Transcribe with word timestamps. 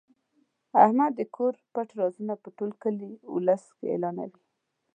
احمد 0.83 1.11
د 1.15 1.21
کور 1.35 1.53
پټ 1.73 1.89
رازونه 1.99 2.33
په 2.43 2.49
ټول 2.57 2.71
کلي 2.83 3.09
اولس 3.33 3.63
کې 3.77 3.85
اعلانوي. 3.93 4.43